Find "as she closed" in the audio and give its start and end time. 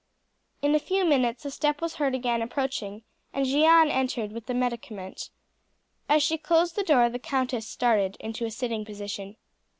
6.09-6.75